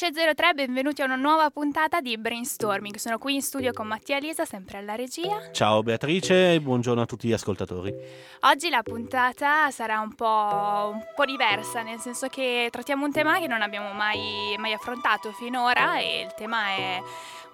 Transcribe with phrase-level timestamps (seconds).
[0.00, 2.96] 13.03, benvenuti a una nuova puntata di Brainstorming.
[2.96, 5.52] Sono qui in studio con Mattia e Lisa, sempre alla regia.
[5.52, 7.94] Ciao Beatrice e buongiorno a tutti gli ascoltatori.
[8.40, 13.38] Oggi la puntata sarà un po', un po diversa, nel senso che trattiamo un tema
[13.40, 17.02] che non abbiamo mai, mai affrontato finora e il tema è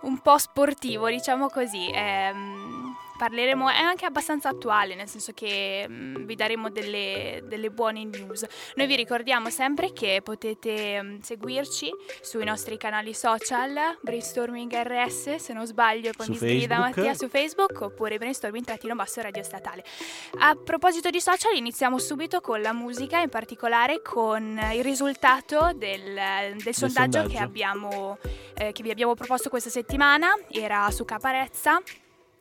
[0.03, 1.91] un po' sportivo, diciamo così.
[1.92, 2.76] Ehm,
[3.16, 8.05] parleremo, è anche abbastanza attuale, nel senso che mh, mm, vi daremo delle, delle, buone
[8.05, 8.47] news.
[8.75, 15.37] Noi vi ricordiamo sempre che potete mh, mm, seguirci sui nostri canali social, Brainstorming RS,
[15.37, 19.84] se non sbaglio, con disegni da Mattia su Facebook, oppure Brainstorming-Basso Radio Statale.
[20.39, 26.03] A proposito di social, iniziamo subito con la musica, in particolare con il risultato del,
[26.03, 28.19] del, del sondaggio, sondaggio, Che, abbiamo,
[28.55, 31.81] eh, che vi abbiamo proposto questa settimana, era su Caparezza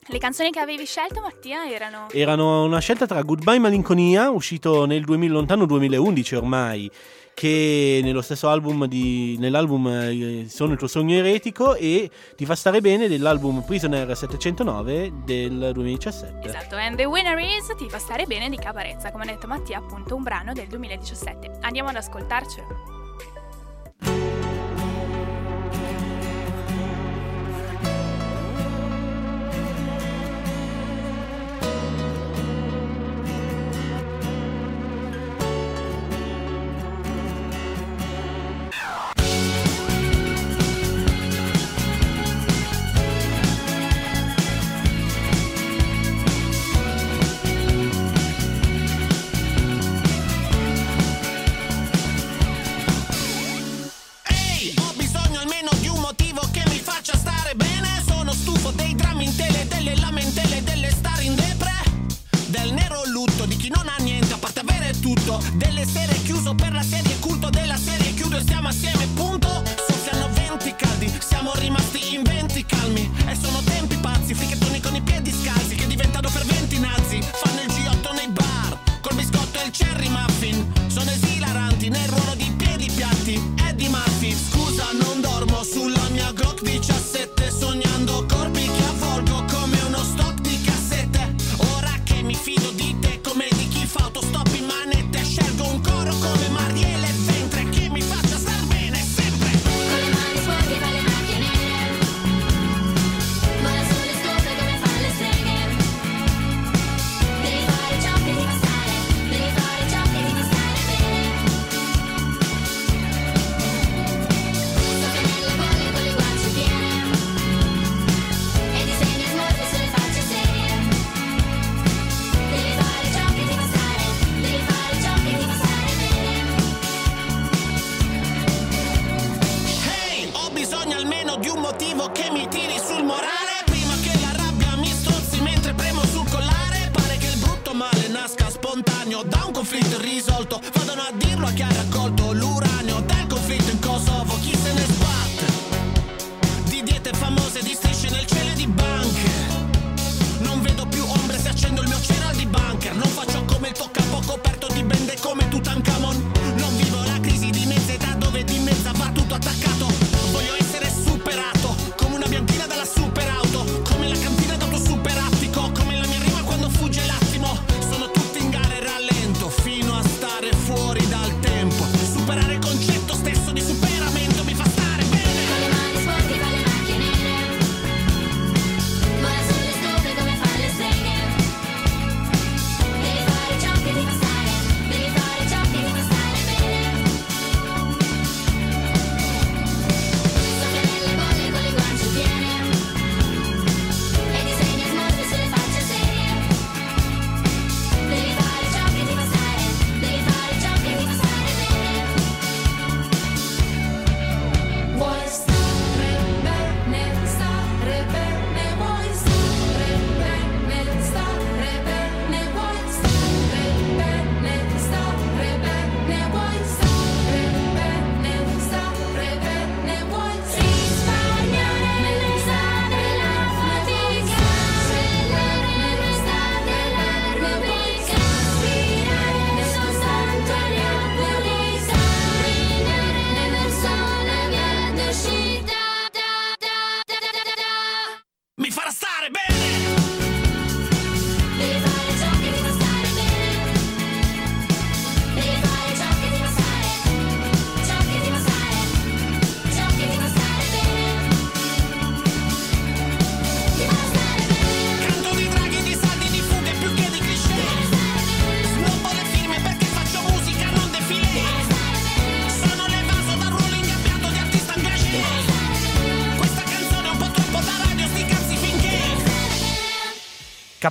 [0.07, 2.07] le canzoni che avevi scelto, Mattia, erano?
[2.11, 6.91] Erano una scelta tra Goodbye Malinconia, uscito nel 2000, lontano 2011 ormai,
[7.33, 12.55] che nello stesso album di, nell'album eh, Sono il tuo sogno eretico e Ti fa
[12.55, 16.47] stare bene dell'album Prisoner 709 del 2017.
[16.47, 19.79] Esatto, and the winner is Ti fa stare bene di Caparezza, come ha detto Mattia,
[19.79, 21.57] appunto un brano del 2017.
[21.61, 22.94] Andiamo ad ascoltarcelo.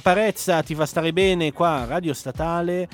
[0.04, 2.86] Caparezza ti fa stare bene qua, Radio Statale.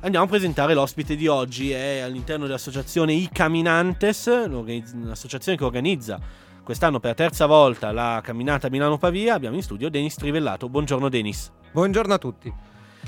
[0.00, 6.20] Andiamo a presentare l'ospite di oggi, è all'interno dell'associazione I Caminantes, un'associazione che organizza
[6.62, 9.32] quest'anno per la terza volta la camminata Milano-Pavia.
[9.32, 10.68] Abbiamo in studio Denis Trivellato.
[10.68, 11.50] Buongiorno Denis.
[11.72, 12.52] Buongiorno a tutti.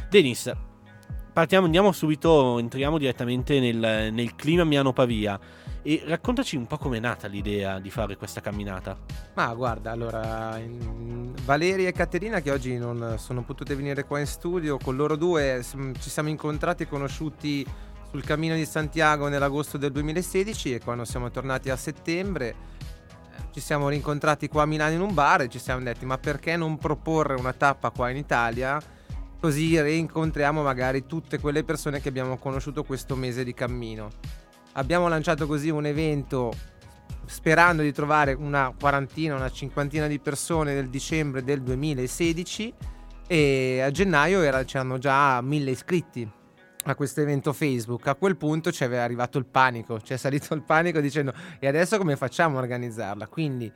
[0.08, 0.50] Denis,
[1.36, 5.38] partiamo, andiamo subito, entriamo direttamente nel, nel clima Milano-Pavia.
[5.82, 8.96] E raccontaci un po' com'è nata l'idea di fare questa camminata.
[9.34, 10.58] Ma guarda, allora.
[11.44, 15.62] Valeria e Caterina che oggi non sono potute venire qua in studio, con loro due
[16.00, 17.66] ci siamo incontrati e conosciuti
[18.08, 22.54] sul Cammino di Santiago nell'agosto del 2016 e quando siamo tornati a settembre eh,
[23.52, 26.56] ci siamo rincontrati qua a Milano in un bar e ci siamo detti ma perché
[26.56, 28.80] non proporre una tappa qua in Italia
[29.40, 34.10] così rincontriamo magari tutte quelle persone che abbiamo conosciuto questo mese di cammino
[34.76, 36.52] abbiamo lanciato così un evento
[37.26, 42.72] sperando di trovare una quarantina, una cinquantina di persone nel dicembre del 2016
[43.26, 46.30] e a gennaio era, c'erano già mille iscritti
[46.84, 48.06] a questo evento Facebook.
[48.06, 51.66] A quel punto ci aveva arrivato il panico, ci è salito il panico dicendo e
[51.66, 53.26] adesso come facciamo a organizzarla?
[53.26, 53.72] Quindi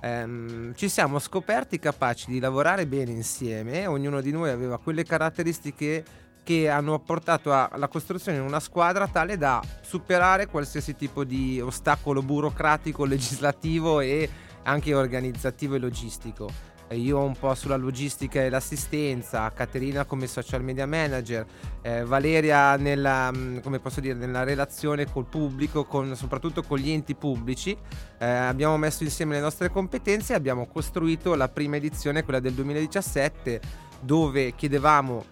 [0.00, 6.04] ehm, ci siamo scoperti capaci di lavorare bene insieme, ognuno di noi aveva quelle caratteristiche
[6.44, 12.22] che hanno portato alla costruzione di una squadra tale da superare qualsiasi tipo di ostacolo
[12.22, 14.28] burocratico, legislativo e
[14.64, 16.73] anche organizzativo e logistico.
[16.90, 21.46] Io un po' sulla logistica e l'assistenza, Caterina come social media manager,
[21.82, 23.58] eh, Valeria nella, mm,
[24.00, 27.76] dire, nella, relazione col pubblico, con, soprattutto con gli enti pubblici.
[28.18, 32.52] Eh, abbiamo messo insieme le nostre competenze e abbiamo costruito la prima edizione, quella del
[32.52, 33.60] 2017,
[34.04, 35.24] dove chiedevamo,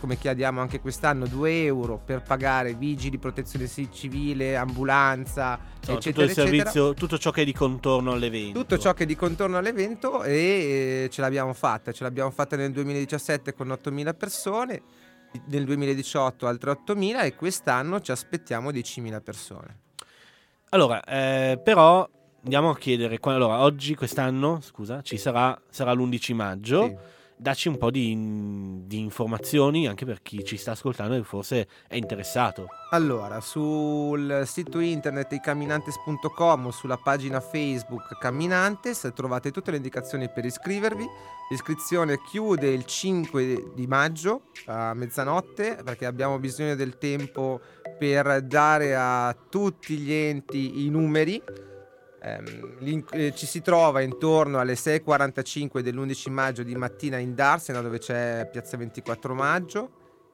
[0.00, 6.40] come chiediamo anche quest'anno, 2 euro per pagare vigili, protezione civile, ambulanza, no, eccetera, tutto,
[6.40, 8.58] servizio, tutto ciò che è di contorno all'evento.
[8.58, 10.34] Tutto ciò che è di contorno all'evento e
[11.04, 11.92] eh, ce l'abbiamo fatta.
[11.92, 14.82] Ce l'abbiamo fatta nel 2017 con 8.000 persone,
[15.48, 19.80] nel 2018 altre 8.000 e quest'anno ci aspettiamo 10.000 persone.
[20.70, 22.08] Allora, eh, però
[22.42, 26.86] andiamo a chiedere, allora, oggi, quest'anno, scusa, ci sarà, sarà l'11 maggio.
[26.86, 31.68] Sì dacci un po' di, di, informazioni anche per chi ci sta ascoltando e forse
[31.88, 32.66] è interessato.
[32.90, 40.44] Allora, sul sito internet icaminantes.com o sulla pagina Facebook Camminantes trovate tutte le indicazioni per
[40.44, 41.06] iscrivervi.
[41.50, 47.60] L'iscrizione chiude il 5 di maggio a mezzanotte perché abbiamo bisogno del tempo
[47.98, 51.42] per dare a tutti gli enti i numeri
[52.24, 57.98] ehm, eh, ci si trova intorno alle 6.45 dell'11 maggio di mattina in Darsena dove
[57.98, 59.90] c'è Piazza 24 Maggio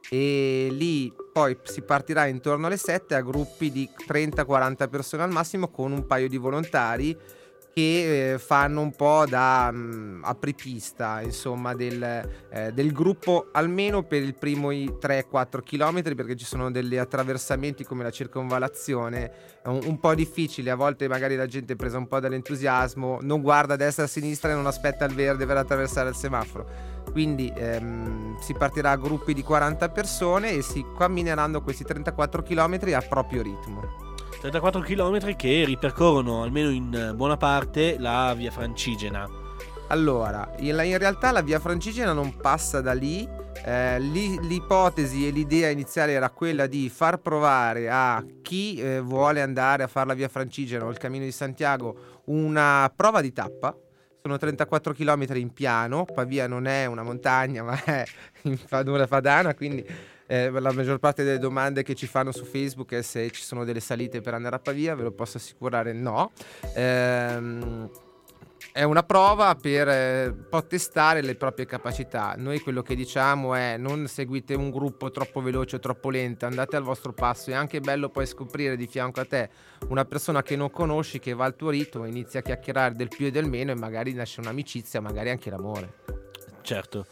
[0.09, 5.69] e lì poi si partirà intorno alle 7 a gruppi di 30-40 persone al massimo
[5.69, 7.17] con un paio di volontari
[7.73, 12.03] che eh, fanno un po' da mh, mm, apripista insomma del,
[12.51, 18.03] eh, del, gruppo almeno per il primo 3-4 km perché ci sono degli attraversamenti come
[18.03, 19.49] la circonvalazione.
[19.65, 23.43] Un, un, po' difficili a volte magari la gente è presa un po' dall'entusiasmo non
[23.43, 26.99] guarda a destra e a sinistra e non aspetta il verde per attraversare il semaforo.
[27.13, 32.79] Quindi ehm, si partirà a gruppi di 40 persone e si cammineranno questi 34 km
[32.95, 39.29] a proprio ritmo 34 km che ripercorrono almeno in buona parte la via Francigena.
[39.89, 43.29] Allora, in, realtà la via Francigena non passa da lì.
[43.63, 49.83] Eh, l'ipotesi e l'idea iniziale era quella di far provare a chi eh, vuole andare
[49.83, 53.77] a fare la via Francigena o il Cammino di Santiago una prova di tappa.
[54.23, 58.05] Sono 34 km in piano, Pavia non è una montagna ma è
[58.43, 59.85] in padura padana, quindi
[60.31, 63.65] eh, la maggior parte delle domande che ci fanno su Facebook è se ci sono
[63.65, 66.31] delle salite per andare a Pavia, ve lo posso assicurare no.
[66.77, 67.91] Ehm,
[68.71, 70.35] è una prova per eh,
[70.69, 72.35] testare le proprie capacità.
[72.37, 76.77] Noi quello che diciamo è non seguite un gruppo troppo veloce o troppo lento, andate
[76.77, 77.51] al vostro passo.
[77.51, 79.51] È anche bello poi scoprire di fianco a te
[79.89, 83.27] una persona che non conosci, che va al tuo ritmo, inizia a chiacchierare del più
[83.27, 85.95] e del meno e magari nasce un'amicizia, magari anche l'amore.
[86.63, 87.07] Certo.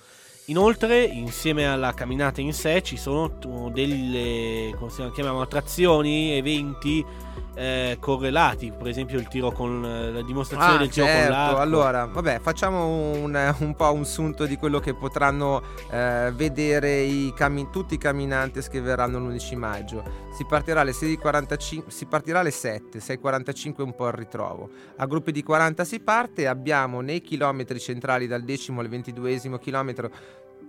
[0.48, 3.30] Inoltre, insieme alla camminata in sé, ci sono
[3.70, 5.02] delle, come si
[5.42, 7.04] attrazioni, eventi
[7.54, 11.22] eh, correlati, per esempio il tiro con la dimostrazione ah, del tiro certo.
[11.22, 11.60] con l'arco.
[11.60, 17.32] Allora, vabbè, facciamo un, un, po' un sunto di quello che potranno eh, vedere i
[17.34, 20.02] cammin- tutti i camminanti che verranno l'11 maggio.
[20.32, 24.68] Si partirà alle 6.45, si partirà alle 7, 6.45 un po' il ritrovo.
[24.96, 30.10] A gruppi di 40 si parte, abbiamo nei chilometri centrali dal decimo al ventiduesimo chilometro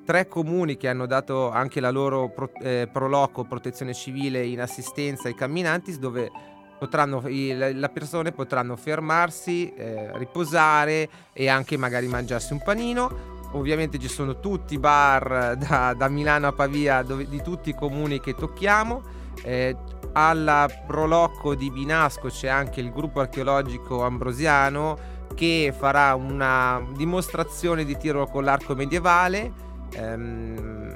[0.05, 5.27] tre comuni che hanno dato anche la loro pro, eh, proloco protezione civile in assistenza
[5.27, 6.31] ai camminanti dove
[6.79, 13.37] potranno, le persone potranno fermarsi, eh, riposare e anche magari mangiarsi un panino.
[13.51, 17.75] ovviamente ci sono tutti i bar da, da Milano a Pavia dove, di tutti i
[17.75, 19.17] comuni che tocchiamo.
[19.43, 19.75] Eh,
[20.13, 24.97] alla Prolocco di Binasco c'è anche il gruppo archeologico ambrosiano
[25.35, 29.51] che farà una dimostrazione di tiro con l'arco medievale
[29.93, 30.88] ehm,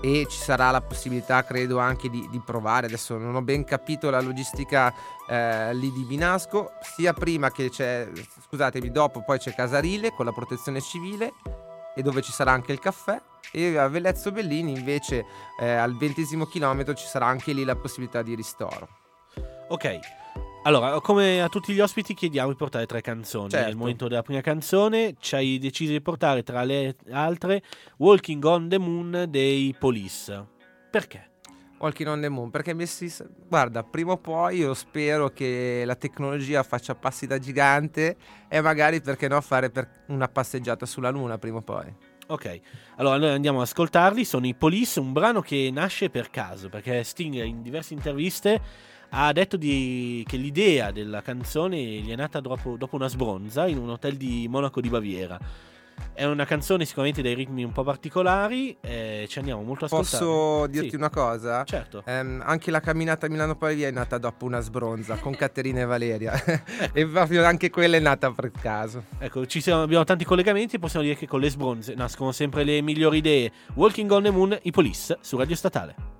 [0.00, 2.86] e ci sarà la possibilità credo anche di, di, provare.
[2.86, 4.92] Adesso non ho ben capito la logistica
[5.28, 8.08] eh, lì di Binasco sia prima che c'è
[8.46, 11.32] scusatemi dopo poi c'è Casarile con la protezione civile
[11.94, 13.20] e dove ci sarà anche il caffè.
[13.50, 15.24] E a Velezzo Bellini invece
[15.58, 18.88] eh, al ventesimo chilometro ci sarà anche lì la possibilità di ristoro.
[19.68, 19.98] Ok
[20.62, 23.50] allora, come a tutti gli ospiti chiediamo di portare tre canzoni.
[23.50, 23.66] Certo.
[23.66, 27.62] Nel momento della prima canzone ci hai deciso di portare tra le altre
[27.98, 30.46] Walking on the Moon dei Police.
[30.90, 31.30] Perché?
[31.78, 33.12] Walking on the Moon, perché Messi,
[33.46, 38.16] guarda, prima o poi io spero che la tecnologia faccia passi da gigante
[38.48, 39.70] e magari perché no fare
[40.06, 41.94] una passeggiata sulla Luna prima o poi.
[42.30, 42.60] Ok,
[42.96, 47.02] allora noi andiamo ad ascoltarli, sono i Police, un brano che nasce per caso, perché
[47.02, 48.60] Sting in diverse interviste
[49.10, 53.78] ha detto di, che l'idea della canzone gli è nata dopo, dopo, una sbronza in
[53.78, 55.38] un hotel di Monaco di Baviera.
[56.12, 60.24] È una canzone sicuramente dai ritmi un po' particolari, eh, ci andiamo molto a ascoltare.
[60.24, 60.96] Posso dirti sì.
[60.96, 61.64] una cosa?
[61.64, 62.02] Certo.
[62.04, 66.62] Eh, anche la camminata Milano-Pavia è nata dopo una sbronza con Caterina e Valeria ecco.
[66.92, 69.04] e proprio anche quella è nata per caso.
[69.18, 72.80] Ecco, siamo, abbiamo tanti collegamenti e possiamo dire che con le sbronze nascono sempre le
[72.82, 73.50] migliori idee.
[73.74, 76.17] Walking on the Moon, i Police su Radio Statale.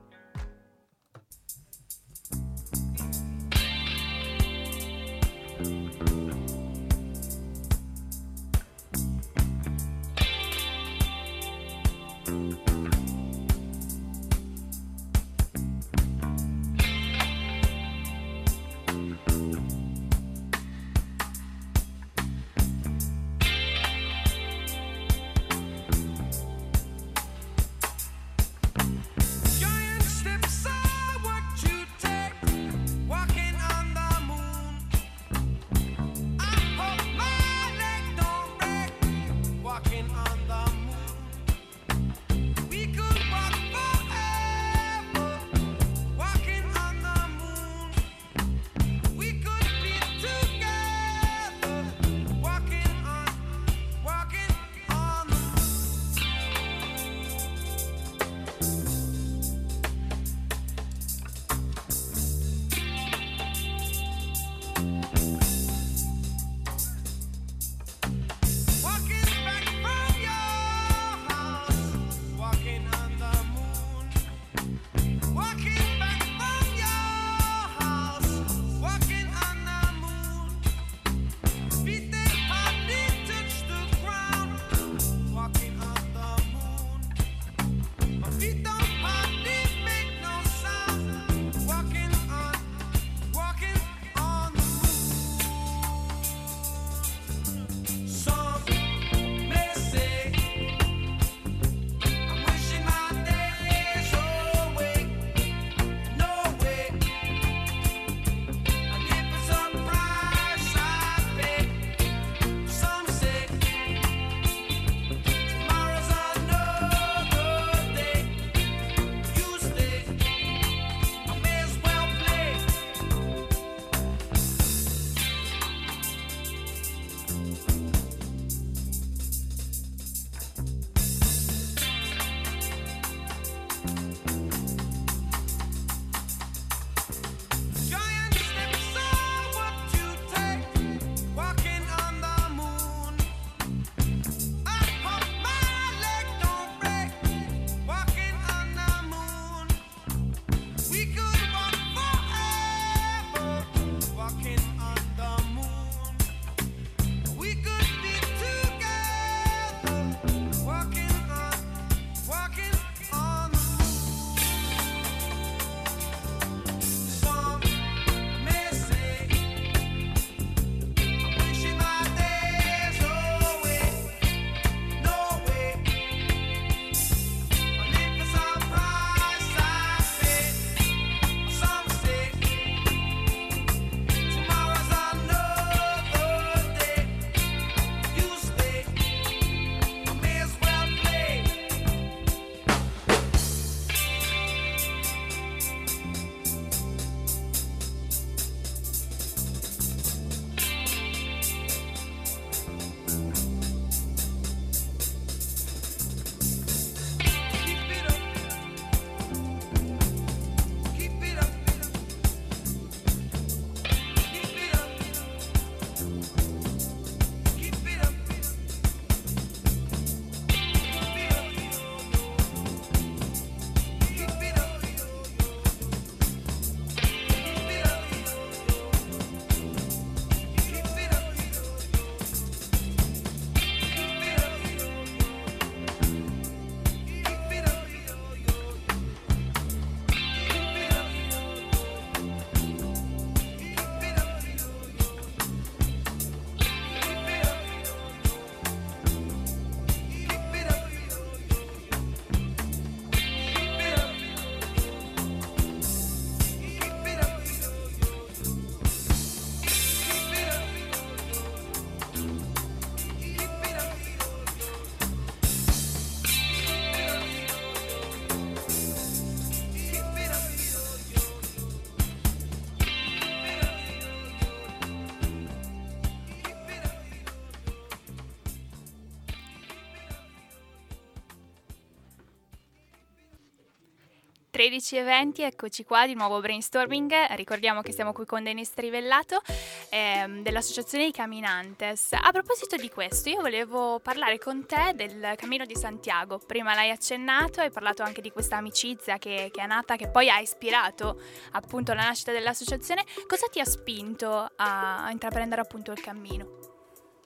[284.58, 287.12] 13 e 20, eccoci qua di nuovo brainstorming.
[287.36, 289.40] Ricordiamo che siamo qui con Denis Trivellato
[289.88, 292.08] ehm, dell'Associazione di Caminantes.
[292.14, 296.40] A proposito di questo, io volevo parlare con te del Cammino di Santiago.
[296.44, 300.28] Prima l'hai accennato, hai parlato anche di questa amicizia che, che è nata, che poi
[300.28, 301.20] ha ispirato
[301.52, 303.04] appunto la nascita dell'associazione.
[303.28, 306.48] Cosa ti ha spinto a, a intraprendere appunto il cammino?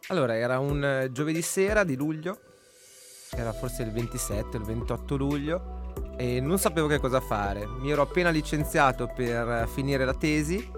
[0.08, 2.38] Allora, era un giovedì sera di luglio,
[3.30, 5.81] era forse il 27 o il 28 luglio
[6.16, 7.66] e non sapevo che cosa fare.
[7.66, 10.70] Mi ero appena licenziato per finire la tesi,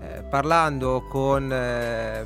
[0.00, 2.24] eh, parlando con eh,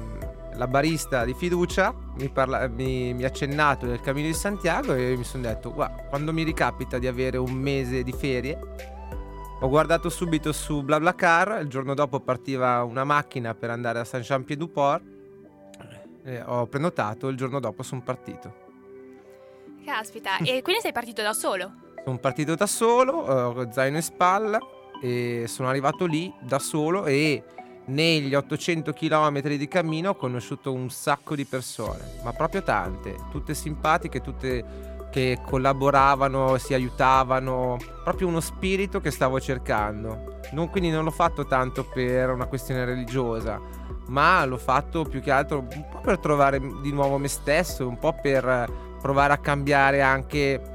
[0.55, 5.15] la barista di fiducia, mi, parla- mi, mi ha accennato del Cammino di Santiago e
[5.17, 8.59] mi sono detto, guarda, quando mi ricapita di avere un mese di ferie,
[9.61, 15.03] ho guardato subito su BlaBlaCar, il giorno dopo partiva una macchina per andare a Saint-Jean-Pied-du-Port,
[16.25, 18.65] eh, ho prenotato, il giorno dopo sono partito.
[19.85, 21.85] Caspita, e quindi sei partito da solo?
[22.07, 24.61] Sono partito da solo, eh, zaino in spalla
[25.03, 27.43] e sono arrivato lì da solo e
[27.87, 33.55] negli 800 km di cammino ho conosciuto un sacco di persone, ma proprio tante, tutte
[33.55, 40.39] simpatiche, tutte che collaboravano, si aiutavano, proprio uno spirito che stavo cercando.
[40.53, 43.61] Non, quindi non l'ho fatto tanto per una questione religiosa,
[44.07, 47.99] ma l'ho fatto più che altro un po' per trovare di nuovo me stesso, un
[47.99, 50.75] po' per provare a cambiare anche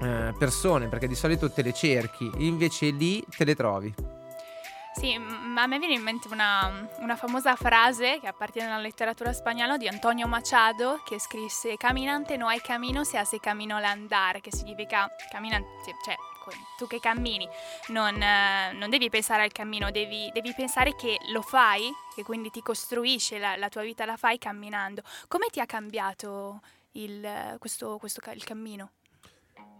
[0.00, 3.94] eh, persone, perché di solito te le cerchi, invece lì te le trovi.
[4.94, 9.32] Sì, ma a me viene in mente una, una, famosa frase che appartiene alla letteratura
[9.32, 14.54] spagnola di Antonio Machado che scrisse Caminante no hay camino se hace camino l'andar, che
[14.54, 15.68] significa camminante,
[16.04, 16.14] cioè
[16.76, 17.48] tu che cammini
[17.88, 22.50] non, eh, non devi pensare al cammino, devi, devi, pensare che lo fai, che quindi
[22.50, 25.02] ti costruisce la, la, tua vita, la fai camminando.
[25.26, 26.60] Come ti ha cambiato
[26.92, 28.90] il, questo, questo, il cammino?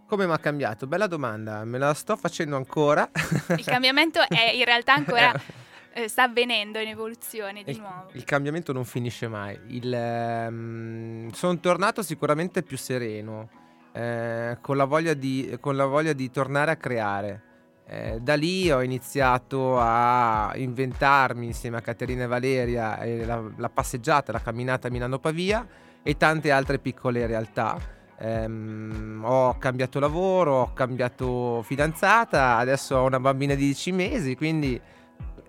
[0.07, 0.85] Come mi ha cambiato?
[0.85, 3.09] Bella domanda, me la sto facendo ancora.
[3.57, 5.33] Il cambiamento è in realtà ancora
[5.93, 8.09] eh, sta avvenendo in evoluzione di il, nuovo.
[8.11, 9.59] Il cambiamento non finisce mai.
[9.81, 13.49] Um, sono tornato sicuramente più sereno,
[13.93, 17.41] eh, con, la di, con, la voglia di, tornare a creare.
[17.87, 24.31] Eh, da lì ho iniziato a inventarmi insieme a Caterina e Valeria la, la passeggiata,
[24.31, 25.67] la camminata Milano-Pavia
[26.03, 27.94] e tante altre piccole realtà.
[28.17, 34.81] Um, ho cambiato lavoro, ho cambiato fidanzata, adesso ho una bambina di 10 mesi, quindi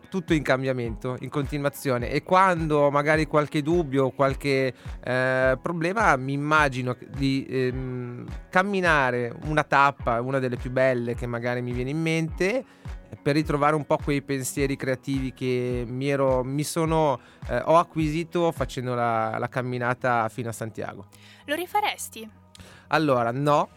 [0.09, 2.11] tutto in cambiamento, in continuazione.
[2.11, 10.21] E quando magari qualche dubbio, qualche eh, problema, mi immagino di ehm, camminare una tappa,
[10.21, 12.65] una delle più belle che magari mi viene in mente,
[13.23, 18.51] per ritrovare un po' quei pensieri creativi che mi, ero, mi sono, eh, ho acquisito
[18.53, 21.07] facendo la, la camminata fino a Santiago.
[21.45, 22.45] Lo rifaresti?
[22.89, 23.69] Allora, no,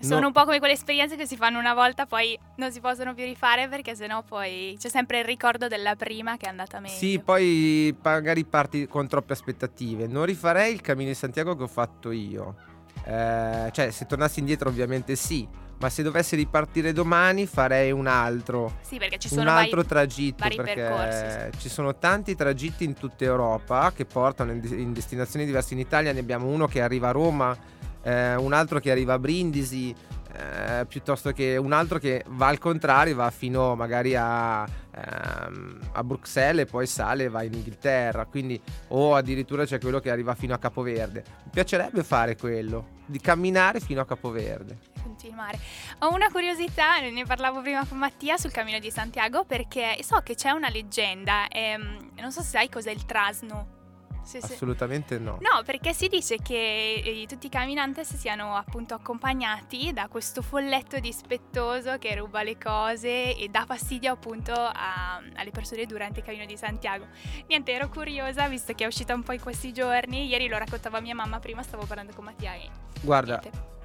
[0.00, 0.26] sono no.
[0.28, 3.24] un po' come quelle esperienze che si fanno una volta, poi non si possono più
[3.24, 6.94] rifare perché sennò poi c'è sempre il ricordo della prima che è andata meglio.
[6.94, 10.06] Sì, poi magari parti con troppe aspettative.
[10.06, 12.56] Non rifarei il cammino di Santiago che ho fatto io.
[13.04, 15.46] Eh, cioè, se tornassi indietro, ovviamente sì.
[15.80, 18.78] Ma se dovessi ripartire domani farei un altro.
[18.80, 20.42] Sì, perché ci sono un altro vari, tragitto.
[20.42, 21.58] Vari perché percorsi, sì.
[21.60, 25.74] ci sono tanti tragitti in tutta Europa che portano in, in destinazioni diverse.
[25.74, 27.56] In Italia ne abbiamo uno che arriva a Roma
[28.02, 29.94] eh, un altro che arriva a Brindisi,
[30.32, 36.04] eh, piuttosto che un altro che va al contrario, va fino magari a, ehm, a
[36.04, 40.34] Bruxelles e poi sale e va in Inghilterra, quindi o addirittura c'è quello che arriva
[40.34, 41.24] fino a Capoverde.
[41.44, 44.78] Mi piacerebbe fare quello, di camminare fino a Capoverde.
[45.02, 45.58] Continuare.
[46.00, 50.34] Ho una curiosità, ne parlavo prima con Mattia sul Cammino di Santiago perché so che
[50.34, 53.78] c'è una leggenda, ehm, non so se sai cos'è il Trasnu.
[54.22, 55.22] Sì, Assolutamente sì.
[55.22, 55.38] no.
[55.40, 60.98] No, perché si dice che eh, tutti i camminantes siano appunto accompagnati da questo folletto
[60.98, 66.44] dispettoso che ruba le cose e dà fastidio appunto a, alle persone durante il cammino
[66.44, 67.06] di Santiago.
[67.48, 70.26] Niente, ero curiosa visto che è uscita un po' in questi giorni.
[70.26, 72.68] Ieri lo raccontava mia mamma, prima stavo parlando con Mattia e...
[73.02, 73.40] Guarda,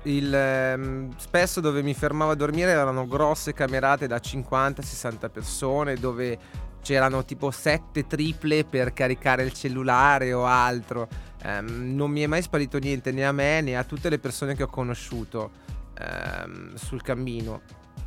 [0.05, 6.37] il, ehm, spesso dove mi fermavo a dormire erano grosse camerate da 50-60 persone dove
[6.85, 11.07] c'erano tipo sette triple per caricare il cellulare o altro.
[11.43, 14.55] Um, non mi è mai sparito niente né a me né a tutte le persone
[14.55, 15.49] che ho conosciuto
[15.99, 17.61] um, sul cammino.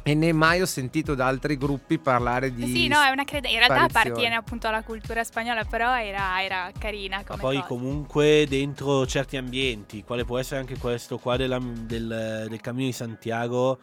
[0.04, 2.66] E né mai ho sentito da altri gruppi parlare di.
[2.66, 3.58] Sì, no, è una credenza.
[3.58, 7.24] In realtà appartiene appunto alla cultura spagnola, però era, era carina.
[7.24, 7.66] Come Ma poi cosa.
[7.66, 12.92] comunque dentro certi ambienti, quale può essere anche questo qua della, del, del cammino di
[12.92, 13.78] Santiago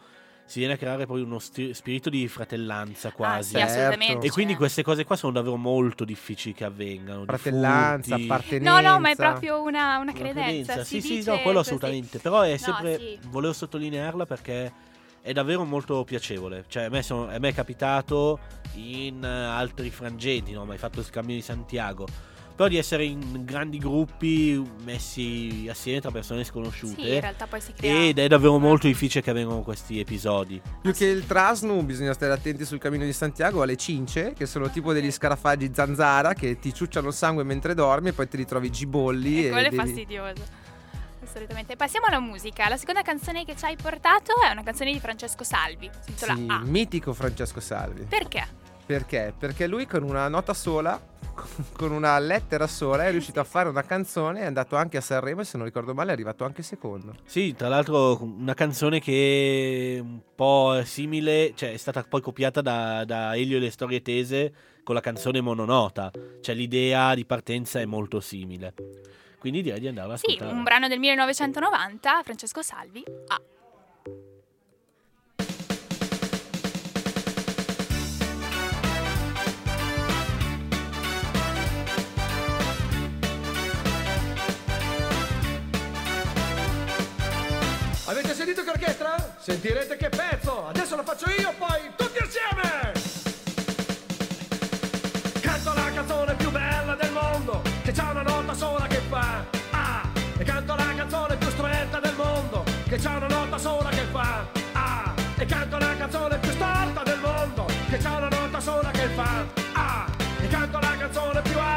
[0.46, 3.56] si viene a creare poi uno sti- spirito di fratellanza quasi.
[3.60, 4.26] Ah, sì, assolutamente.
[4.26, 7.24] E quindi queste cose qua sono davvero molto difficili che avvengano.
[7.24, 8.24] Fratellanza, furti.
[8.30, 8.80] appartenenza.
[8.80, 10.42] No, no, ma è proprio una, una credenza.
[10.72, 10.84] credenza.
[10.84, 11.70] Si sì, sì, no, quello così.
[11.70, 12.18] assolutamente.
[12.20, 12.98] Però è No, sempre.
[12.98, 13.18] sì.
[13.28, 14.72] Volevo sottolinearla perché
[15.20, 16.64] è davvero molto piacevole.
[16.68, 18.38] Cioè, a me, sono- a me è capitato
[18.74, 20.64] in altri frangenti, no?
[20.64, 22.06] mai fatto il Cammino di Santiago.
[22.56, 26.94] Però di essere in grandi gruppi messi assieme tra persone sconosciute.
[27.02, 28.04] Sì, in realtà poi si crea.
[28.04, 30.58] ed è davvero molto difficile che avvengano questi episodi.
[30.80, 34.70] Più che il trasnu bisogna stare attenti sul cammino di Santiago alle cince, che sono
[34.70, 38.70] tipo degli scarafaggi zanzara che ti ciucciano il sangue mentre dormi e poi ti ritrovi
[38.70, 39.44] gibolli.
[39.44, 40.64] E e quello è devi- fastidioso.
[41.22, 41.76] Assolutamente.
[41.76, 42.68] Passiamo alla musica.
[42.68, 45.90] La seconda canzone che ci hai portato è una canzone di Francesco Salvi.
[46.00, 46.60] Si intitola Sì, A.
[46.64, 48.04] mitico Francesco Salvi.
[48.08, 48.46] Perché?
[48.86, 49.34] Perché?
[49.36, 51.00] Perché lui con una nota sola,
[51.76, 55.40] con una lettera sola, è riuscito a fare una canzone, è andato anche a Sanremo
[55.40, 57.14] e se non ricordo male è arrivato anche secondo.
[57.24, 62.60] Sì, tra l'altro una canzone che è un po' simile, cioè è stata poi copiata
[62.60, 64.52] da, da Elio e le storie tese
[64.84, 68.72] con la canzone mononota, cioè l'idea di partenza è molto simile.
[69.40, 70.52] Quindi direi di andare Sì, ascoltare.
[70.52, 73.02] un brano del 1990, Francesco Salvi.
[73.28, 73.40] A.
[74.04, 74.35] Avete
[88.46, 89.34] sentito che orchestra?
[89.40, 90.68] Sentirete che pezzo!
[90.68, 92.92] Adesso lo faccio io, poi tutti assieme!
[95.40, 100.08] Canto la canzone più bella del mondo, che c'ha una nota sola che fa A.
[100.38, 104.46] E canto la canzone più stretta del mondo, che c'ha una nota sola che fa
[104.74, 105.14] A.
[105.38, 109.44] E canto la canzone più storta del mondo, che c'ha una nota sola che fa
[109.72, 110.06] A.
[110.40, 111.75] E canto la canzone più alta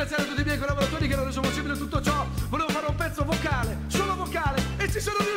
[0.00, 2.26] ringraziare tutti i miei collaboratori che hanno reso possibile tutto ciò.
[2.48, 5.29] Volevo fare un pezzo vocale, solo vocale, e ci sono riuscito!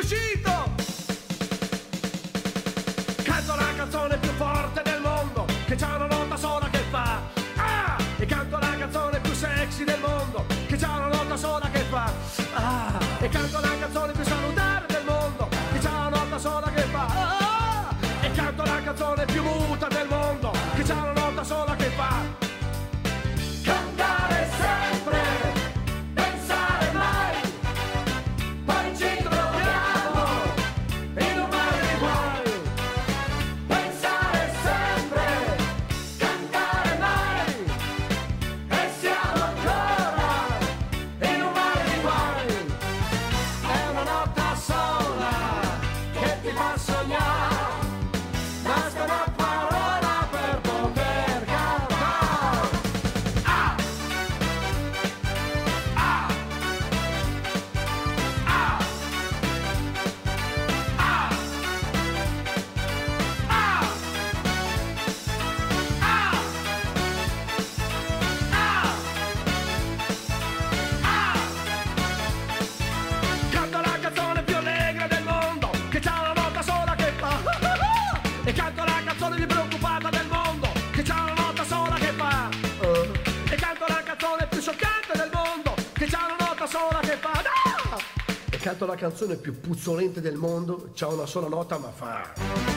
[88.86, 92.73] La canzone più puzzolente del mondo, c'ha una sola nota ma fa.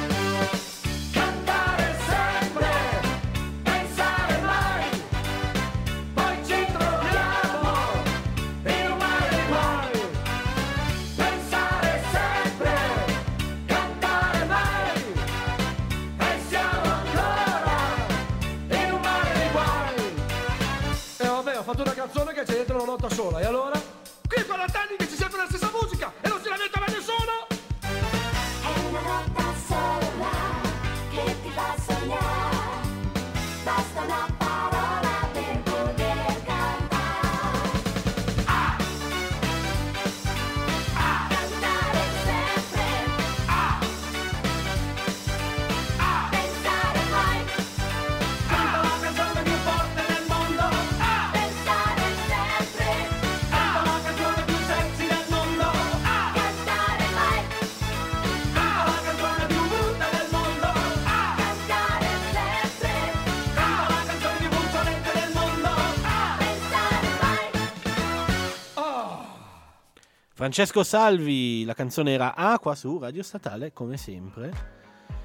[70.48, 74.50] Francesco Salvi, la canzone era A qua su Radio Statale, come sempre.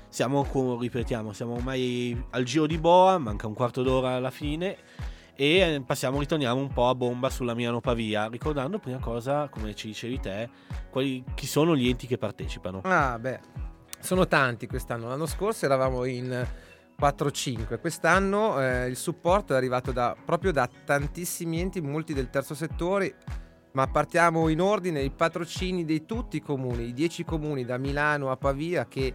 [0.09, 0.45] Siamo,
[0.81, 4.77] ripetiamo, siamo ormai al giro di boa, manca un quarto d'ora alla fine.
[5.37, 9.77] E eh, passiamo, ritorniamo un po' a bomba sulla Milano Pavia, ricordando prima cosa, come
[9.77, 10.51] ci dicevi te,
[10.91, 12.81] quali, chi sono gli enti che partecipano.
[12.83, 13.39] Ah, beh,
[14.01, 15.07] sono tanti quest'anno.
[15.07, 16.45] L'anno scorso eravamo in
[17.01, 17.79] 4-5.
[17.79, 23.15] Quest'anno eh, il supporto è arrivato da- proprio da tantissimi enti, molti del terzo settore.
[23.73, 28.31] Ma partiamo in ordine, i patrocini di tutti i comuni, i 10 comuni da Milano
[28.31, 29.15] a Pavia che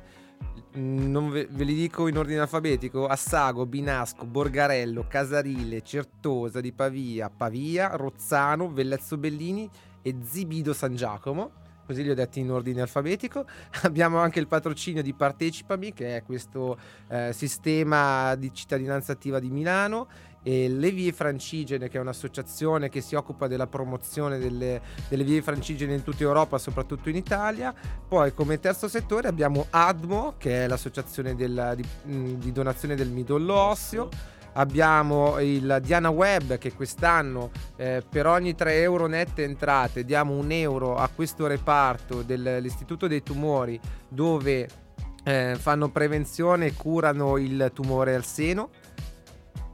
[0.76, 6.72] mm, non ve, ve li dico in ordine alfabetico, Assago, Binasco, Borgarello, Casarile, Certosa di
[6.72, 9.70] Pavia, Pavia, Rozzano, Vellezzo Bellini
[10.02, 13.46] e Zibido San Giacomo così li ho detti in ordine alfabetico.
[13.84, 19.50] Abbiamo anche il patrocinio di Partecipami, che è questo eh, sistema di cittadinanza attiva di
[19.50, 20.08] Milano.
[20.43, 25.41] E le vie francigene, che è un'associazione che si occupa della promozione delle, delle vie
[25.41, 27.73] francigene in tutta Europa, soprattutto in Italia.
[28.08, 33.10] Poi, come terzo settore, abbiamo ADMO, che è l'associazione della- di, mh, di donazione del
[33.10, 34.10] midollo osseo.
[34.54, 40.52] Abbiamo il Diana Web che quest'anno eh, per ogni 3 euro nette entrate diamo un
[40.52, 44.67] euro a questo reparto dell'Istituto dei Tumori dove
[45.23, 48.69] eh, fanno prevenzione e curano il tumore al seno.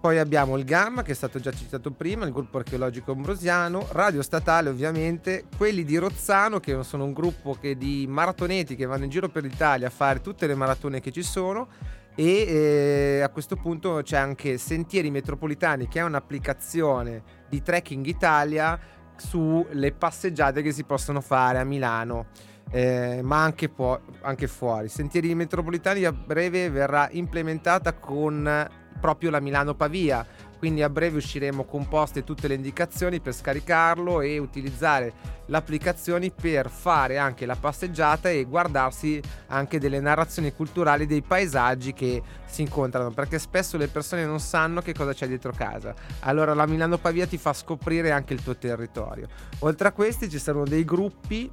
[0.04, 4.22] Poi abbiamo il Gamma che è stato già citato prima, il gruppo archeologico ambrosiano, Radio
[4.22, 9.30] Statale ovviamente, quelli di Rozzano che sono un gruppo di maratoneti che vanno in giro
[9.30, 11.70] per l'Italia a fare tutte le maratone che ci sono
[12.16, 18.78] e eh, a questo punto c'è anche Sentieri Metropolitani che è un'applicazione di Trekking Italia
[19.16, 22.26] sulle passeggiate che si possono fare a Milano.
[22.72, 24.90] Eh, ma anche, po- anche fuori.
[24.90, 28.68] Sentieri Metropolitani a breve verrà implementata con
[29.00, 30.26] proprio la Milano Pavia.
[30.58, 31.90] Quindi a breve usciremo con
[32.24, 35.14] tutte le indicazioni per scaricarlo e utilizzare
[35.46, 41.92] le applicazioni per fare anche la passeggiata e guardarsi anche delle narrazioni culturali dei paesaggi
[41.92, 46.54] che si incontrano perché spesso le persone non sanno che cosa c'è dietro casa allora
[46.54, 49.28] la Milano Pavia ti fa scoprire anche il tuo territorio
[49.60, 51.52] oltre a questi ci saranno dei gruppi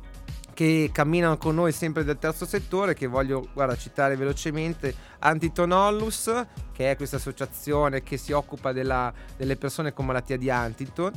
[0.61, 6.31] che camminano con noi sempre del terzo settore che voglio guarda, citare velocemente Antitonollus
[6.71, 11.13] che è questa associazione che si occupa della- delle persone con malattia di Huntington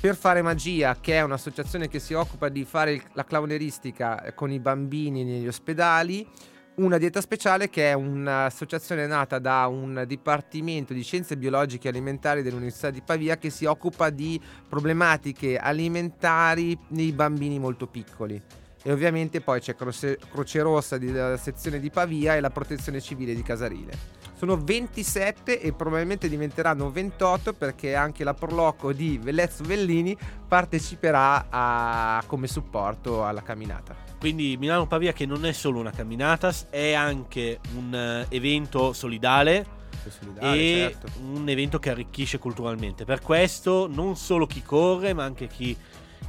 [0.00, 4.50] per fare magia che è un'associazione che si occupa di fare la clowneristica eh, con
[4.50, 6.26] i bambini negli ospedali
[6.74, 12.42] una dieta speciale che è un'associazione nata da un dipartimento di scienze biologiche e alimentari
[12.42, 18.61] dell'Università di Pavia che si occupa di problematiche alimentari nei bambini molto piccoli.
[18.82, 23.34] E ovviamente poi c'è Croce, Croce Rossa della sezione di Pavia e la Protezione Civile
[23.34, 24.20] di Casarile.
[24.34, 30.16] Sono 27 e probabilmente diventeranno 28 perché anche la Proloco di Vellezzo Vellini
[30.48, 33.94] parteciperà a- come supporto alla camminata.
[34.18, 39.80] Quindi Milano Pavia che non è solo una camminata, è anche un eh, evento solidale
[40.08, 41.20] Solidale, e certo.
[41.20, 43.04] un evento che arricchisce culturalmente.
[43.04, 45.76] Per questo non solo chi corre, ma anche chi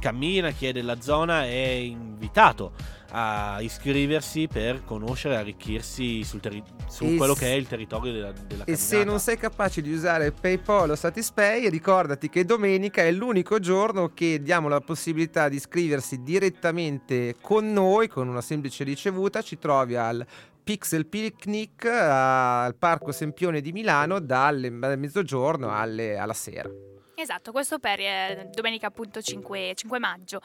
[0.04, 2.72] cammina, chi è della zona è invitato
[3.16, 7.66] a iscriversi per conoscere e arricchirsi sul terri- su E quello s- che è il
[7.66, 12.44] territorio della, della E se non sei capace di usare PayPal o Satispay, ricordati che
[12.44, 18.42] domenica è l'unico giorno che diamo la possibilità di iscriversi direttamente con noi, con una
[18.42, 19.40] semplice ricevuta.
[19.40, 20.26] Ci trovi al
[20.62, 26.68] Pixel Picnic al Parco Sempione di Milano dalle- dal mezzogiorno alle- alla sera.
[27.16, 30.40] Esatto, questo per eh, domenica appunto 5, 5 maggio.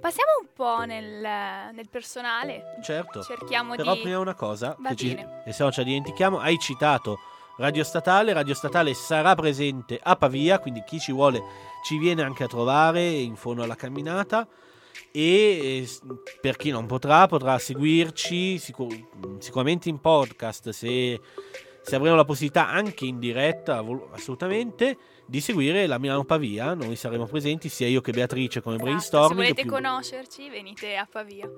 [0.00, 2.78] Passiamo un po' nel, nel personale.
[2.82, 3.22] Certo.
[3.22, 4.00] Cerchiamo Però di...
[4.00, 5.12] prima una cosa, Va ci,
[5.44, 7.18] e se no la dimentichiamo, hai citato
[7.58, 11.42] Radio Statale, Radio Statale sarà presente a Pavia, quindi chi ci vuole
[11.84, 14.48] ci viene anche a trovare in fondo alla camminata
[15.12, 15.88] e eh,
[16.40, 21.20] per chi non potrà potrà seguirci sicur- sicuramente in podcast se,
[21.82, 24.96] se avremo la possibilità anche in diretta assolutamente
[25.30, 28.96] di seguire la Milano Pavia, noi saremo presenti sia io che Beatrice come Esatto, Se
[28.96, 29.36] brainstorming.
[29.40, 31.48] volete più- conoscerci, venite a Pavia.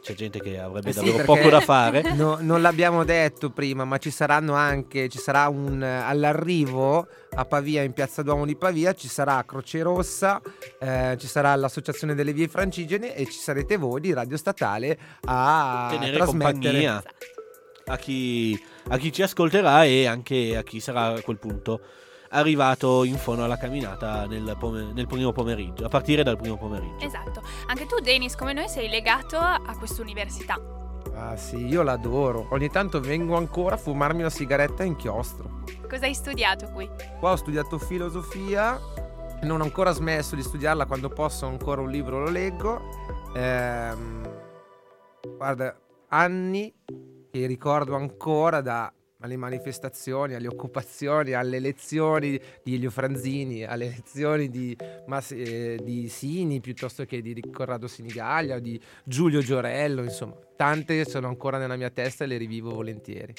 [0.00, 2.02] C'è gente che avrebbe Eh sì, davvero poco da fare.
[2.16, 7.44] No, non l'abbiamo detto prima, ma ci saranno anche, ci sarà un eh, all'arrivo a
[7.44, 10.40] Pavia, in Piazza Duomo di Pavia, ci sarà Croce Rossa,
[10.80, 15.88] eh, ci sarà l'Associazione delle Vie Francigene e ci sarete voi di Radio Statale a
[15.90, 16.52] tenere trasmettere.
[16.60, 17.02] compagnia
[17.86, 21.80] a chi, a chi ci ascolterà e anche a chi sarà a quel punto
[22.30, 27.04] arrivato in fondo alla camminata nel, pome- nel primo pomeriggio, a partire dal primo pomeriggio.
[27.04, 27.42] Esatto.
[27.66, 30.60] Anche tu, Denis, come noi sei legato a questa università.
[31.14, 32.46] Ah sì, io l'adoro.
[32.50, 35.64] Ogni tanto vengo ancora a fumarmi una sigaretta inchiostro.
[35.88, 36.88] Cosa hai studiato qui?
[37.18, 38.78] Qua ho studiato filosofia
[39.42, 42.80] non ho ancora smesso di studiarla, quando posso ancora un libro lo leggo.
[43.34, 44.28] Ehm,
[45.36, 46.74] guarda, anni
[47.30, 54.48] che ricordo ancora da alle manifestazioni, alle occupazioni, alle elezioni di Elio Franzini, alle elezioni
[54.48, 54.76] di,
[55.06, 61.26] Mas- eh, di Sini piuttosto che di Corrado Sinigaglia di Giulio Giorello, insomma, tante sono
[61.26, 63.34] ancora nella mia testa e le rivivo volentieri.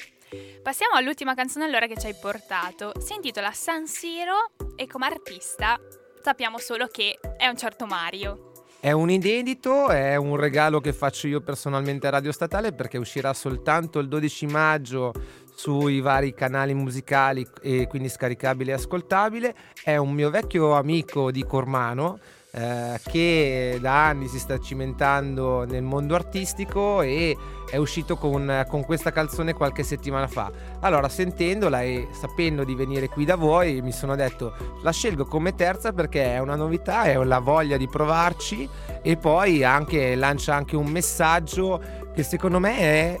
[0.62, 2.92] Passiamo all'ultima canzone allora che ci hai portato.
[3.00, 5.80] Si intitola San Siro e come artista
[6.22, 8.50] sappiamo solo che è un certo Mario.
[8.82, 13.34] È un inedito, è un regalo che faccio io personalmente a Radio Statale perché uscirà
[13.34, 15.12] soltanto il 12 maggio
[15.60, 19.54] sui vari canali musicali e quindi scaricabile e ascoltabile.
[19.84, 22.18] È un mio vecchio amico di Cormano
[22.52, 27.36] eh, che da anni si sta cimentando nel mondo artistico e
[27.70, 30.50] è uscito con, con questa canzone qualche settimana fa.
[30.80, 35.54] Allora, sentendola e sapendo di venire qui da voi, mi sono detto la scelgo come
[35.54, 38.66] terza perché è una novità, è la voglia di provarci
[39.02, 43.16] e poi anche, lancia anche un messaggio che secondo me è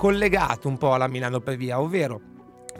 [0.00, 2.18] collegato un po' alla Milano per via, ovvero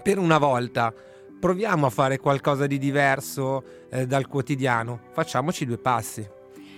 [0.03, 0.91] per una volta
[1.39, 6.27] proviamo a fare qualcosa di diverso eh, dal quotidiano, facciamoci due passi.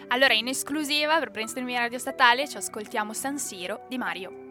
[0.08, 4.50] Allora, in esclusiva per Brainstorming Radio Statale ci ascoltiamo San Siro di Mario.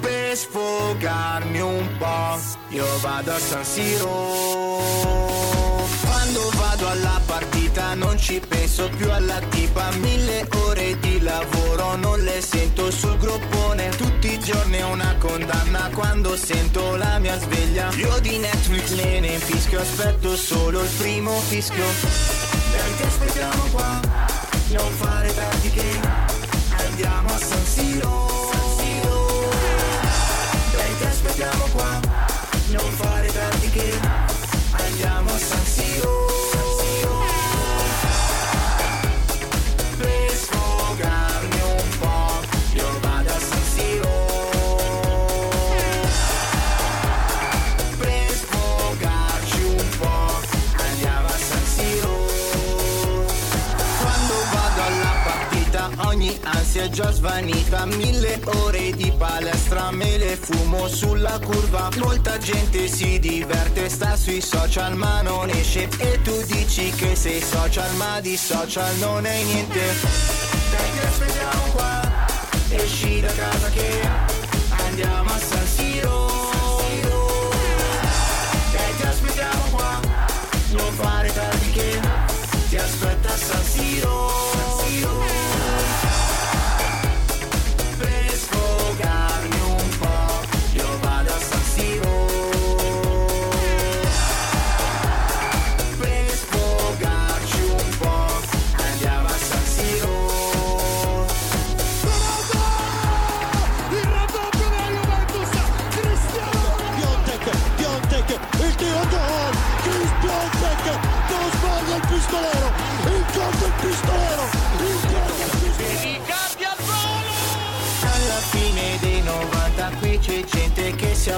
[0.00, 2.38] per sfogarmi un po',
[2.70, 4.80] io vado a San Siro.
[6.02, 7.57] Quando vado alla partita
[7.94, 13.88] non ci penso più alla tipa, mille ore di lavoro non le sento sul groppone.
[13.90, 17.90] Tutti i giorni è una condanna quando sento la mia sveglia.
[17.94, 21.84] Io di Netflix me ne fischio, aspetto solo il primo fischio.
[22.72, 24.00] Dai ti aspettiamo qua,
[24.68, 26.00] non fare tardi che
[26.86, 28.50] andiamo a San Siro.
[28.52, 29.26] San Siro.
[30.72, 32.00] Dai ti aspettiamo qua,
[32.70, 33.17] non fare
[56.98, 61.90] già svanita Mille ore di palestra me le fumo sulla curva.
[61.98, 65.88] Molta gente si diverte, sta sui social ma non esce.
[65.98, 69.80] E tu dici che sei social ma di social non è niente.
[70.70, 72.00] Dai ti aspettiamo qua,
[72.70, 74.27] esci da casa che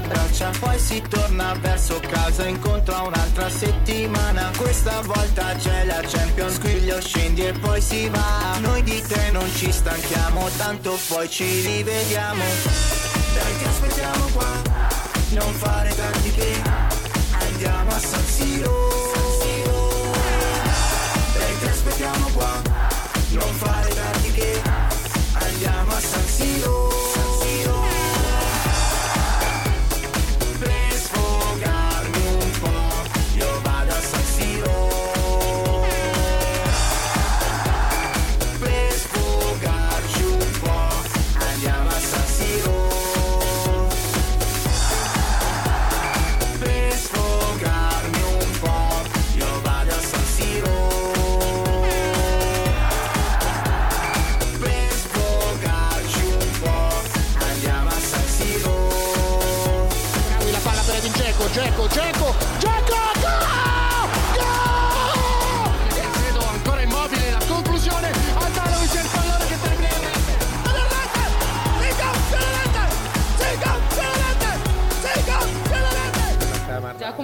[0.01, 4.51] abbraccia Poi si torna verso casa incontro a un'altra settimana.
[4.57, 8.59] Questa volta c'è la Champions Squiglio scendi e poi si va.
[8.61, 12.43] Noi di te non ci stanchiamo Tanto poi ci rivediamo.
[13.35, 14.51] Dai ti aspettiamo qua.
[15.31, 16.63] Non fare tardi che
[17.39, 18.89] Andiamo a San Siro.
[21.35, 22.63] Dai ti aspettiamo qua.
[23.31, 24.63] Non fare tardi che
[25.33, 26.90] Andiamo a San Siro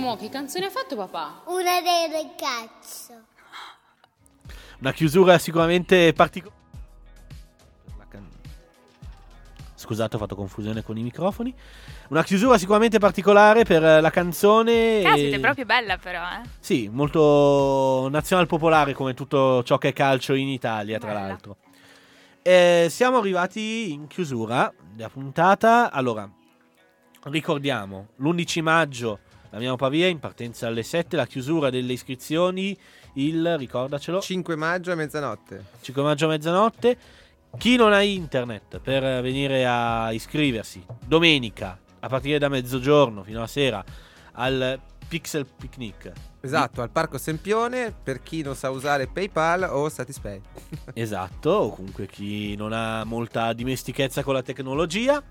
[0.07, 1.43] Giacomo, che canzone ha fatto papà?
[1.47, 3.13] Una del ragazzo.
[4.79, 6.55] Una chiusura sicuramente particolare.
[9.79, 11.55] Scusate, ho fatto confusione con i microfoni.
[12.09, 15.03] Una chiusura sicuramente particolare per la canzone.
[15.03, 16.49] Caspita, e- è proprio bella però, eh.
[16.61, 21.27] Sì, molto nazional popolare come tutto ciò che è calcio in Italia, tra Bella.
[21.27, 21.57] l'altro.
[22.43, 25.91] Eh, siamo arrivati in chiusura della puntata.
[25.93, 26.29] Allora,
[27.25, 29.21] ricordiamo, l'11 maggio
[29.57, 32.77] andiamo a Pavia in partenza alle 7, la chiusura delle iscrizioni
[33.15, 35.65] il, ricordacelo, 5 maggio a mezzanotte.
[35.81, 36.99] 5 maggio a mezzanotte.
[37.57, 43.47] Chi non ha internet per venire a iscriversi domenica a partire da mezzogiorno fino a
[43.47, 43.83] sera
[44.33, 44.79] al
[45.09, 46.13] Pixel Picnic.
[46.41, 50.41] Esatto, al Parco Sempione per chi non sa usare PayPal o Satispay.
[50.93, 55.23] Esatto, o comunque chi non ha molta dimestichezza con la tecnologia.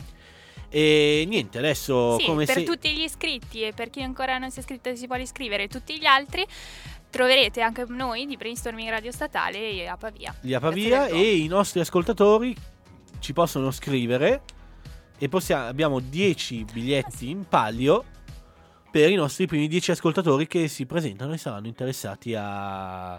[0.78, 2.64] E niente, adesso Sì, come per se...
[2.64, 5.98] tutti gli iscritti e per chi ancora non si è iscritto si vuole iscrivere, tutti
[5.98, 6.46] gli altri,
[7.10, 10.36] troverete anche noi di Brainstorming Radio Statale a Pavia.
[10.42, 12.54] lì a Pavia e i nostri ascoltatori
[13.20, 14.42] ci possono scrivere
[15.18, 18.04] e possiamo, abbiamo 10 biglietti in palio
[18.92, 23.14] per i nostri primi 10 ascoltatori che si presentano e saranno interessati a,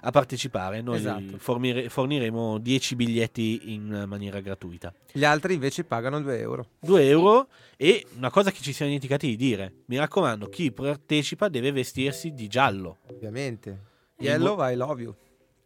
[0.00, 0.80] a partecipare.
[0.80, 1.38] Noi Esatto.
[1.38, 4.92] formire- forniremo 10 biglietti in maniera gratuita.
[5.12, 6.66] Gli altri invece pagano 2 euro.
[6.80, 11.48] 2 euro e una cosa che ci siamo dimenticati di dire, mi raccomando, chi partecipa
[11.48, 13.86] deve vestirsi di giallo Ovviamente.
[14.18, 15.14] Yellow, mo- I love you.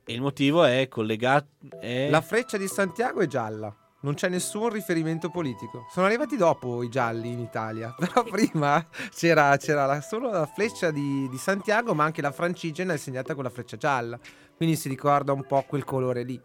[0.05, 1.47] e il motivo è collegato...
[1.80, 2.09] È...
[2.11, 3.74] La freccia di Santiago è gialla.
[4.03, 5.86] Non c'è nessun riferimento politico.
[5.90, 7.94] Sono arrivati dopo i gialli in Italia.
[7.98, 8.84] Però prima
[9.14, 13.34] c'era, c'era la- solo la freccia di, di Santiago, ma anche la francigena è segnata
[13.34, 14.18] con la freccia gialla.
[14.57, 16.40] Quindi si ricorda un po' quel colore lì.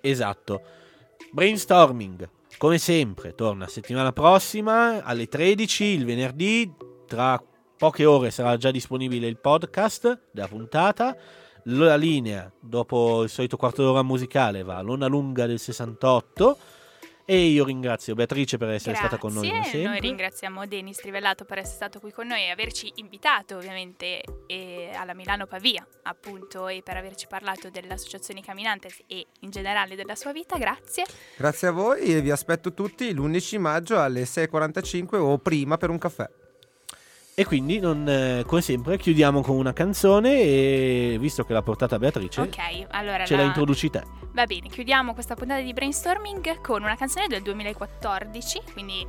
[0.00, 0.62] Esatto.
[1.32, 2.28] Brainstorming,
[2.58, 6.72] come sempre, torna settimana prossima alle 13 il venerdì.
[7.06, 7.42] Tra
[7.76, 11.16] poche ore sarà già disponibile il podcast della puntata.
[11.64, 16.58] La linea, dopo il solito quarto d'ora musicale, va all'Ona Lunga del 68.
[17.24, 19.90] E io ringrazio Beatrice per essere stata con noi Grazie, sempre.
[19.90, 24.22] noi ringraziamo Denis Trivellato per essere stato qui con noi e averci invitato ovviamente
[24.94, 30.32] alla Milano Pavia appunto e per averci parlato dell'associazione Caminantes e in generale della sua
[30.32, 31.04] vita, grazie.
[31.36, 35.98] Grazie a voi e vi aspetto tutti l'11 maggio alle 6.45 o prima per un
[35.98, 36.28] caffè.
[37.42, 40.42] E quindi, non, eh, come sempre, chiudiamo con una canzone.
[40.42, 44.04] E visto che l'ha portata Beatrice, Ok, allora ce la introduci te.
[44.30, 49.04] Va bene, chiudiamo questa puntata di brainstorming con una canzone del 2014, quindi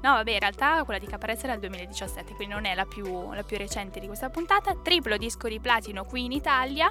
[0.00, 3.32] no, vabbè, in realtà quella di Caparezza era del 2017, quindi non è la più,
[3.34, 4.74] la più recente di questa puntata.
[4.82, 6.90] Triplo disco di platino qui in Italia.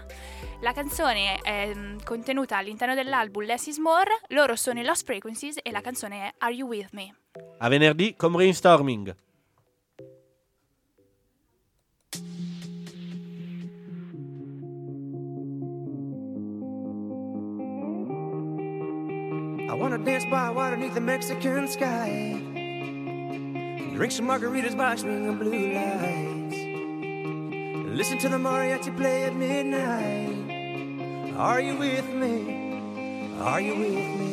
[0.61, 4.11] La canzone è mm, contenuta all'interno dell'album Less is More.
[4.27, 7.15] Loro sono i Lost Frequencies e la canzone è Are You With Me?
[7.57, 9.15] A venerdì con Brainstorming.
[19.83, 22.39] Wanna dance by water beneath the Mexican sky.
[23.95, 26.55] Drink some margaritas by swinging blue lights.
[27.89, 31.33] Listen to the mariachi play at midnight.
[31.35, 32.79] Are you with me?
[33.41, 34.32] Are you with me?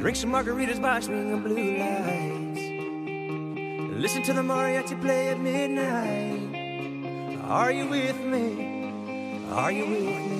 [0.00, 2.62] Drink some margaritas by swinging blue lights.
[4.00, 7.36] Listen to the mariachi play at midnight.
[7.44, 9.44] Are you with me?
[9.52, 10.39] Are you with me?